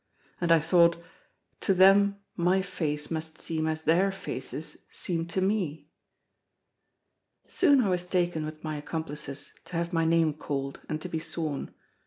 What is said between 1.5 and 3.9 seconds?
To them my face must seem as